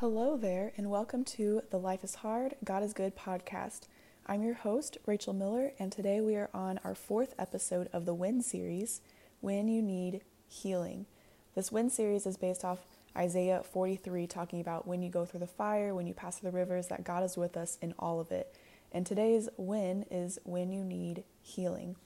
[0.00, 3.84] Hello there, and welcome to the Life is Hard, God is Good podcast.
[4.26, 8.12] I'm your host, Rachel Miller, and today we are on our fourth episode of the
[8.12, 9.00] Win series
[9.40, 11.06] When You Need Healing.
[11.54, 12.84] This Win series is based off
[13.16, 16.58] Isaiah 43, talking about when you go through the fire, when you pass through the
[16.58, 18.54] rivers, that God is with us in all of it.
[18.92, 21.96] And today's win is when you need healing.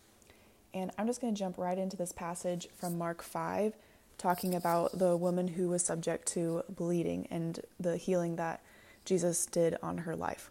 [0.72, 3.74] And I'm just going to jump right into this passage from Mark 5
[4.20, 8.60] talking about the woman who was subject to bleeding and the healing that
[9.06, 10.50] Jesus did on her life.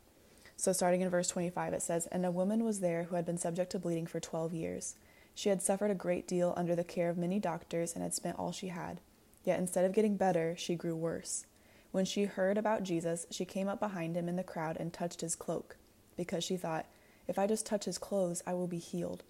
[0.58, 3.38] So, starting in verse 25, it says, And a woman was there who had been
[3.38, 4.96] subject to bleeding for 12 years.
[5.36, 8.40] She had suffered a great deal under the care of many doctors and had spent
[8.40, 9.00] all she had.
[9.46, 11.46] Yet instead of getting better, she grew worse.
[11.92, 15.22] When she heard about Jesus, she came up behind him in the crowd and touched
[15.22, 15.78] his cloak,
[16.18, 16.88] because she thought,
[17.28, 19.24] If I just touch his clothes, I will be healed.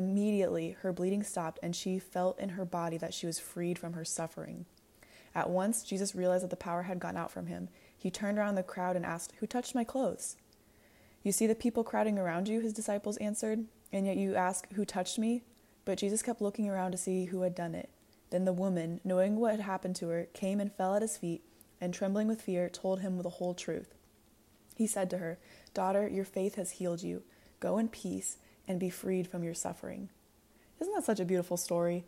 [0.00, 3.92] Immediately, her bleeding stopped, and she felt in her body that she was freed from
[3.92, 4.64] her suffering.
[5.34, 7.68] At once, Jesus realized that the power had gone out from him.
[7.98, 10.38] He turned around the crowd and asked, Who touched my clothes?
[11.22, 14.86] You see the people crowding around you, his disciples answered, and yet you ask, Who
[14.86, 15.42] touched me?
[15.84, 17.90] But Jesus kept looking around to see who had done it.
[18.30, 21.44] Then the woman, knowing what had happened to her, came and fell at his feet,
[21.78, 23.92] and trembling with fear, told him the whole truth.
[24.74, 25.38] He said to her,
[25.74, 27.22] Daughter, your faith has healed you.
[27.60, 28.38] Go in peace
[28.70, 30.08] and be freed from your suffering.
[30.80, 32.04] Isn't that such a beautiful story?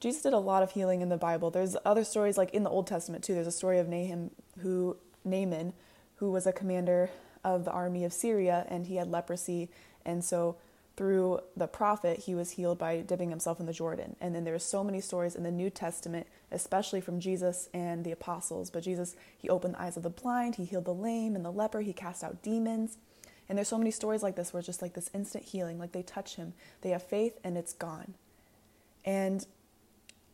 [0.00, 1.50] Jesus did a lot of healing in the Bible.
[1.50, 3.32] There's other stories like in the Old Testament too.
[3.32, 5.72] There's a story of Nahum who Naaman,
[6.16, 7.08] who was a commander
[7.42, 9.70] of the army of Syria and he had leprosy
[10.04, 10.56] and so
[10.94, 14.14] through the prophet he was healed by dipping himself in the Jordan.
[14.20, 18.12] And then there's so many stories in the New Testament, especially from Jesus and the
[18.12, 18.68] apostles.
[18.70, 21.50] But Jesus, he opened the eyes of the blind, he healed the lame and the
[21.50, 22.98] leper, he cast out demons.
[23.48, 25.92] And there's so many stories like this where it's just like this instant healing, like
[25.92, 28.14] they touch him, they have faith, and it's gone.
[29.04, 29.46] And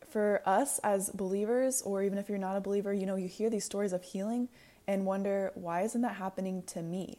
[0.08, 3.50] for us as believers, or even if you're not a believer, you know, you hear
[3.50, 4.48] these stories of healing
[4.86, 7.19] and wonder, why isn't that happening to me?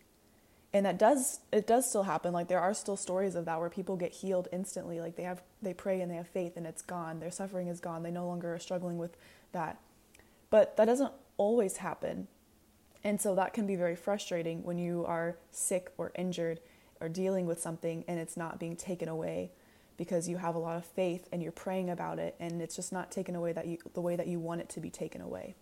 [0.75, 2.33] And that does it does still happen.
[2.33, 4.99] Like there are still stories of that where people get healed instantly.
[4.99, 7.19] Like they have they pray and they have faith and it's gone.
[7.19, 8.01] Their suffering is gone.
[8.01, 9.15] They no longer are struggling with
[9.51, 9.77] that.
[10.49, 12.27] But that doesn't always happen.
[13.03, 16.59] And so that can be very frustrating when you are sick or injured
[17.01, 19.51] or dealing with something and it's not being taken away
[19.97, 22.93] because you have a lot of faith and you're praying about it and it's just
[22.93, 25.55] not taken away that you the way that you want it to be taken away.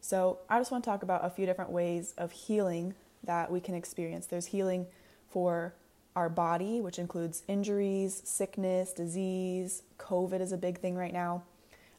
[0.00, 2.94] So, I just want to talk about a few different ways of healing
[3.24, 4.26] that we can experience.
[4.26, 4.86] There's healing
[5.28, 5.74] for
[6.14, 11.42] our body, which includes injuries, sickness, disease, COVID is a big thing right now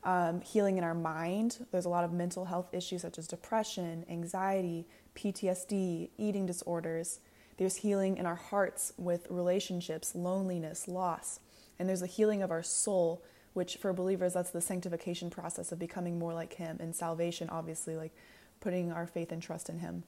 [0.04, 1.66] um, healing in our mind.
[1.72, 7.20] There's a lot of mental health issues such as depression, anxiety, PTSD, eating disorders.
[7.58, 11.40] There's healing in our hearts with relationships, loneliness, loss.
[11.78, 13.22] And there's a healing of our soul,
[13.54, 16.78] which for believers, that's the sanctification process of becoming more like Him.
[16.80, 18.14] And salvation, obviously, like
[18.62, 20.04] putting our faith and trust in Him.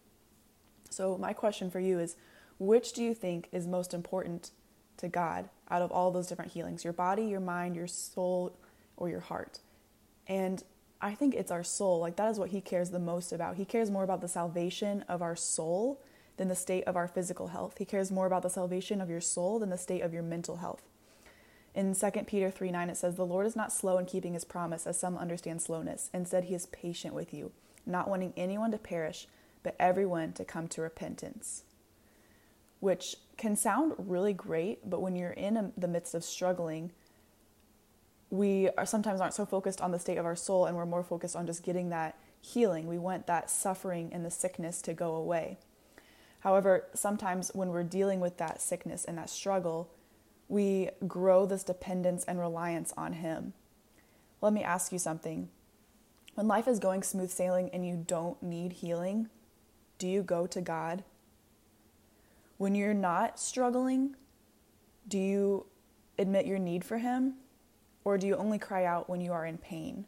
[0.90, 2.16] So, my question for you is
[2.59, 4.52] which do you think is most important
[4.97, 6.84] to God out of all those different healings?
[6.84, 8.56] Your body, your mind, your soul,
[8.97, 9.59] or your heart?
[10.28, 10.64] And
[11.02, 12.00] I think it's our soul.
[12.00, 13.56] Like, that is what he cares the most about.
[13.56, 16.02] He cares more about the salvation of our soul
[16.38, 17.78] than the state of our physical health.
[17.78, 20.58] He cares more about the salvation of your soul than the state of your mental
[20.58, 20.84] health.
[21.74, 24.44] In 2 Peter 3 9, it says, The Lord is not slow in keeping his
[24.44, 26.09] promise, as some understand slowness.
[26.14, 27.52] Instead, he is patient with you,
[27.86, 29.28] not wanting anyone to perish,
[29.64, 31.64] but everyone to come to repentance.
[32.80, 36.92] Which can sound really great, but when you're in the midst of struggling,
[38.31, 41.03] we are sometimes aren't so focused on the state of our soul and we're more
[41.03, 42.88] focused on just getting that healing.
[42.88, 45.58] We want that suffering and the sickness to go away.
[46.40, 49.91] However, sometimes when we're dealing with that sickness and that struggle,
[50.47, 53.53] we grow this dependence and reliance on Him.
[54.41, 55.50] Let me ask you something.
[56.34, 59.30] When life is going smooth sailing and you don't need healing,
[60.00, 61.03] do you go to God?
[62.58, 64.16] When you're not struggling,
[65.08, 65.66] do you
[66.18, 67.36] admit your need for Him?
[68.03, 70.06] Or do you only cry out when you are in pain?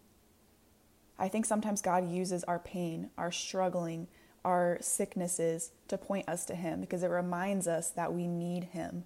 [1.18, 4.08] I think sometimes God uses our pain, our struggling,
[4.44, 9.06] our sicknesses to point us to Him because it reminds us that we need Him.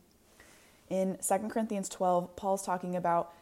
[0.90, 3.34] In 2 Corinthians 12, Paul's talking about,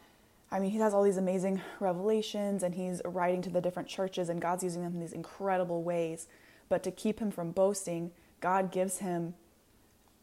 [0.50, 4.28] I mean, he has all these amazing revelations and he's writing to the different churches,
[4.28, 6.26] and God's using them in these incredible ways.
[6.68, 8.10] But to keep him from boasting,
[8.40, 9.34] God gives him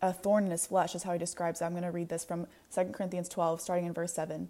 [0.01, 1.65] a thorn in his flesh, is how he describes it.
[1.65, 2.45] I'm going to read this from
[2.75, 4.49] 2 Corinthians 12, starting in verse 7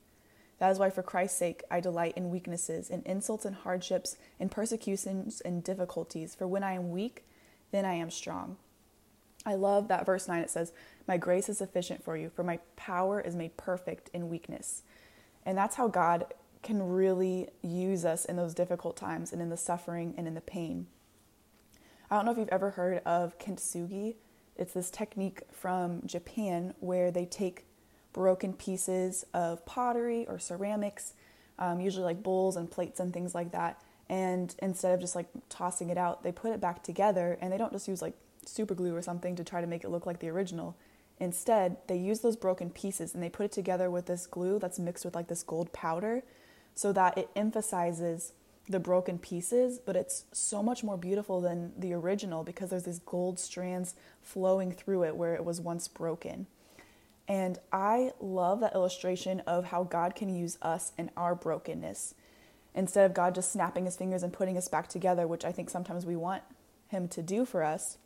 [0.61, 4.47] That is why, for Christ's sake, I delight in weaknesses, in insults and hardships, in
[4.47, 6.35] persecutions and difficulties.
[6.35, 7.25] For when I am weak,
[7.71, 8.57] then I am strong.
[9.43, 10.39] I love that verse 9.
[10.39, 10.71] It says,
[11.07, 14.83] My grace is sufficient for you, for my power is made perfect in weakness.
[15.47, 16.31] And that's how God
[16.61, 20.41] can really use us in those difficult times and in the suffering and in the
[20.41, 20.85] pain.
[22.11, 24.13] I don't know if you've ever heard of kintsugi.
[24.55, 27.65] It's this technique from Japan where they take
[28.13, 31.13] broken pieces of pottery or ceramics,
[31.59, 33.81] um, usually like bowls and plates and things like that.
[34.09, 37.57] And instead of just like tossing it out, they put it back together and they
[37.57, 38.15] don't just use like
[38.45, 40.75] super glue or something to try to make it look like the original.
[41.19, 44.79] Instead, they use those broken pieces and they put it together with this glue that's
[44.79, 46.23] mixed with like this gold powder
[46.73, 48.33] so that it emphasizes
[48.67, 52.99] the broken pieces, but it's so much more beautiful than the original because there's these
[52.99, 56.47] gold strands flowing through it where it was once broken.
[57.27, 62.15] And I love that illustration of how God can use us in our brokenness.
[62.73, 65.69] Instead of God just snapping his fingers and putting us back together, which I think
[65.69, 66.43] sometimes we want
[66.87, 67.97] him to do for us,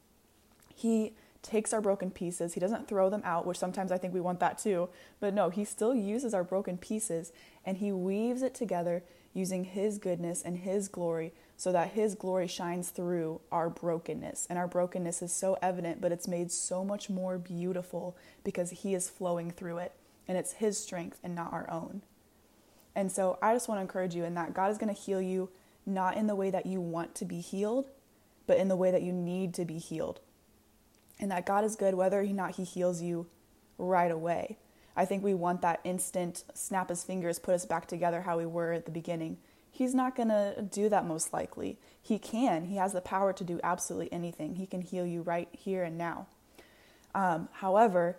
[0.74, 2.56] he takes our broken pieces.
[2.56, 4.90] He doesn't throw them out, which sometimes I think we want that too.
[5.20, 7.32] But no, he still uses our broken pieces
[7.64, 9.04] and he weaves it together
[9.36, 14.48] using his goodness and his glory so that his glory shines through our brokenness.
[14.50, 18.96] And our brokenness is so evident, but it's made so much more beautiful because he
[18.96, 19.94] is flowing through it.
[20.28, 22.02] And it's his strength and not our own.
[22.96, 25.22] And so I just want to encourage you in that God is going to heal
[25.22, 25.50] you
[25.86, 27.90] not in the way that you want to be healed,
[28.48, 30.20] but in the way that you need to be healed
[31.20, 33.28] and that God is good whether or not He heals you
[33.78, 34.58] right away.
[34.96, 38.46] I think we want that instant snap his fingers, put us back together how we
[38.46, 39.38] were at the beginning.
[39.72, 41.78] He's not going to do that most likely.
[42.02, 42.66] He can.
[42.66, 44.56] He has the power to do absolutely anything.
[44.56, 46.28] He can heal you right here and now.
[47.14, 48.18] Um, however,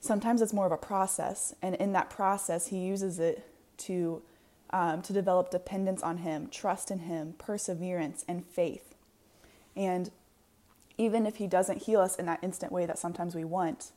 [0.00, 3.46] sometimes it's more of a process, and in that process, he uses it
[3.78, 4.22] to
[4.70, 8.94] um, to develop dependence on him, trust in him, perseverance, and faith.
[9.74, 10.10] And
[10.98, 13.92] even if He doesn't heal us in that instant way that sometimes we want,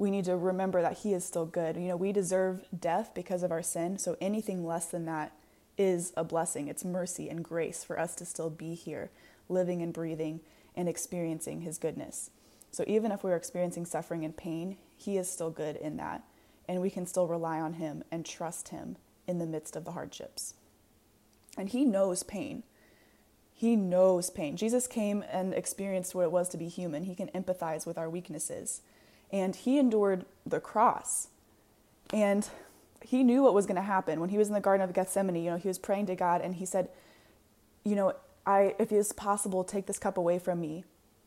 [0.00, 1.76] we need to remember that He is still good.
[1.76, 5.32] You know, we deserve death because of our sin, so anything less than that
[5.76, 6.68] is a blessing.
[6.68, 9.10] It's mercy and grace for us to still be here,
[9.50, 10.40] living and breathing
[10.74, 12.30] and experiencing His goodness.
[12.72, 16.24] So even if we're experiencing suffering and pain, He is still good in that,
[16.66, 18.96] and we can still rely on Him and trust Him
[19.26, 20.54] in the midst of the hardships.
[21.58, 22.62] And He knows pain.
[23.52, 24.56] He knows pain.
[24.56, 27.04] Jesus came and experienced what it was to be human.
[27.04, 28.80] He can empathize with our weaknesses.
[29.32, 31.28] And he endured the cross.
[32.12, 32.48] And
[33.02, 34.20] he knew what was going to happen.
[34.20, 36.40] When he was in the Garden of Gethsemane, you know, he was praying to God
[36.40, 36.88] and he said,
[37.84, 38.14] You know,
[38.46, 40.84] I, if it's possible, take this cup away from me.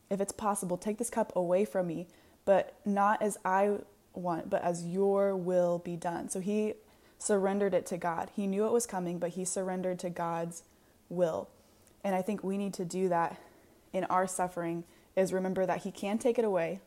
[0.09, 2.07] If it's possible, take this cup away from me,
[2.45, 3.77] but not as I
[4.13, 6.29] want, but as your will be done.
[6.29, 6.73] So he
[7.17, 8.29] surrendered it to God.
[8.35, 10.63] He knew it was coming, but he surrendered to God's
[11.09, 11.49] will.
[12.03, 13.39] And I think we need to do that
[13.93, 14.83] in our suffering
[15.15, 16.81] is remember that he can take it away,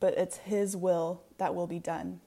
[0.00, 2.20] but it's his will that will be done.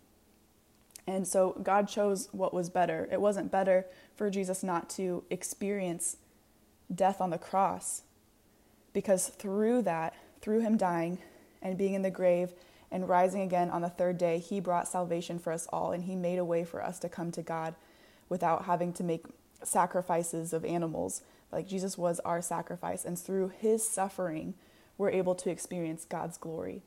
[1.07, 3.07] And so God chose what was better.
[3.11, 3.85] It wasn't better
[4.15, 6.17] for Jesus not to experience
[6.93, 8.03] death on the cross
[8.93, 11.19] because through that, through him dying
[11.61, 12.53] and being in the grave
[12.91, 16.15] and rising again on the third day, he brought salvation for us all and he
[16.15, 17.75] made a way for us to come to God
[18.27, 19.25] without having to make
[19.63, 21.21] sacrifices of animals
[21.51, 24.53] like Jesus was our sacrifice, and through his suffering,
[24.97, 26.83] we're able to experience God's glory.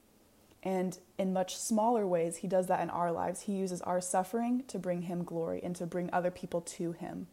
[0.62, 3.42] And in much smaller ways, he does that in our lives.
[3.42, 7.26] He uses our suffering to bring him glory and to bring other people to him.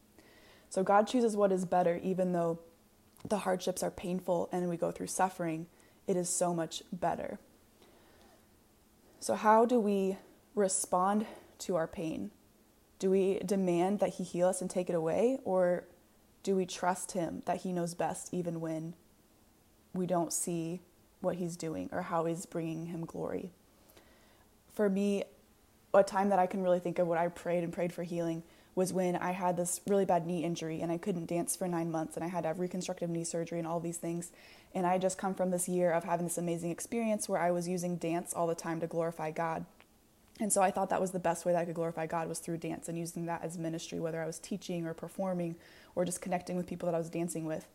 [0.69, 2.59] So God chooses what is better, even though
[3.27, 5.67] the hardships are painful and we go through suffering,
[6.07, 7.39] it is so much better.
[9.19, 10.17] So, how do we
[10.55, 11.25] respond
[11.59, 12.31] to our pain?
[12.97, 15.83] Do we demand that He heal us and take it away, or
[16.43, 18.95] do we trust him that he knows best even when
[19.93, 20.81] we don't see
[21.21, 23.51] what he's doing or how he's bringing him glory?
[24.73, 25.23] For me,
[25.93, 28.43] a time that I can really think of what I prayed and prayed for healing
[28.75, 31.91] was when I had this really bad knee injury and I couldn't dance for nine
[31.91, 34.31] months and I had to have reconstructive knee surgery and all these things.
[34.73, 37.67] And I just come from this year of having this amazing experience where I was
[37.67, 39.65] using dance all the time to glorify God.
[40.39, 42.39] And so I thought that was the best way that I could glorify God was
[42.39, 45.55] through dance and using that as ministry, whether I was teaching or performing
[45.95, 47.67] or just connecting with people that I was dancing with.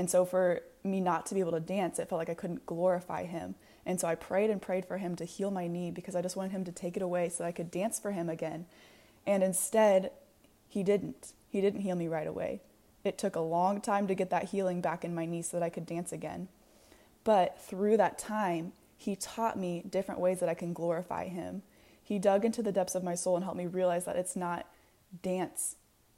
[0.00, 2.64] And so for me not to be able to dance, it felt like I couldn't
[2.64, 3.54] glorify him.
[3.84, 6.36] And so I prayed and prayed for him to heal my knee because I just
[6.36, 8.64] wanted him to take it away so I could dance for him again.
[9.26, 10.10] And instead,
[10.70, 11.34] he didn't.
[11.50, 12.62] He didn't heal me right away.
[13.04, 15.66] It took a long time to get that healing back in my knee so that
[15.66, 16.48] I could dance again.
[17.22, 21.60] But through that time, He taught me different ways that I can glorify Him.
[22.02, 24.66] He dug into the depths of my soul and helped me realize that it's not
[25.22, 25.76] dance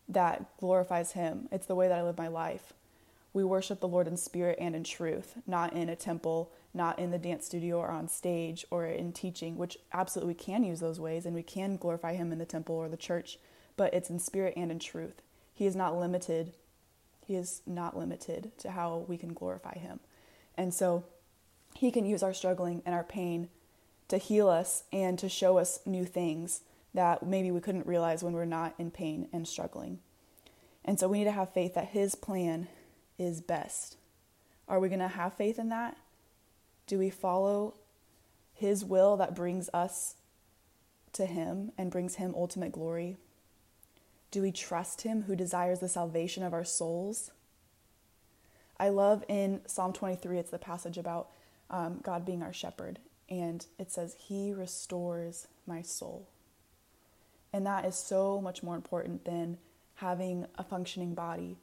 [0.09, 2.73] that glorifies Him, it's the way that I live my life.
[3.33, 7.11] We worship the Lord in spirit and in truth, not in a temple, not in
[7.11, 11.01] the dance studio or on stage or in teaching, which absolutely we can use those
[11.01, 13.39] ways and we can glorify Him in the temple or the church,
[13.77, 15.23] but it's in spirit and in truth.
[15.55, 16.53] He is not limited.
[17.27, 20.01] He is not limited to how we can glorify Him.
[20.57, 21.05] And so
[21.75, 23.49] He can use our struggling and our pain
[24.09, 26.61] to heal us and to show us new things
[26.93, 30.01] that maybe we couldn't realize when we're not in pain and struggling.
[30.85, 32.69] And so we need to have faith that His plan
[33.19, 33.97] is best.
[34.69, 35.97] Are we going to have faith in that?
[36.87, 37.75] Do we follow
[38.55, 40.17] His will that brings us
[41.13, 43.17] to Him and brings Him ultimate glory?
[44.31, 47.31] Do we trust Him who desires the salvation of our souls?
[48.79, 51.29] I love in Psalm 23, it's the passage about
[51.71, 52.99] um, God being our shepherd.
[53.29, 56.29] And it says, He restores my soul.
[57.53, 59.59] And that is so much more important than
[59.97, 61.59] having a functioning body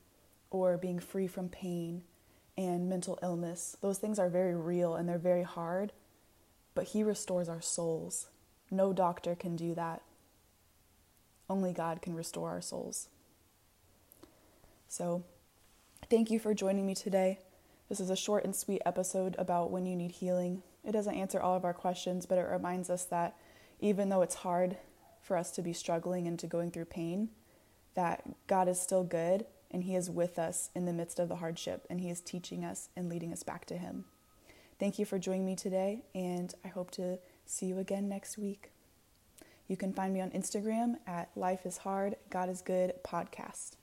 [0.51, 2.03] or being free from pain
[2.57, 3.77] and mental illness.
[3.81, 5.93] Those things are very real and they're very hard,
[6.75, 8.27] but He restores our souls.
[8.71, 10.01] No doctor can do that.
[11.49, 13.07] Only God can restore our souls.
[14.87, 15.23] So,
[16.09, 17.39] thank you for joining me today.
[17.89, 20.61] This is a short and sweet episode about when you need healing.
[20.83, 23.35] It doesn't answer all of our questions, but it reminds us that
[23.79, 24.77] even though it's hard
[25.21, 27.29] for us to be struggling and to going through pain,
[27.95, 31.37] that God is still good and He is with us in the midst of the
[31.37, 34.05] hardship and He is teaching us and leading us back to Him.
[34.79, 38.71] Thank you for joining me today, and I hope to see you again next week.
[39.67, 43.78] You can find me on Instagram at Life is Hard, God is Good podcast.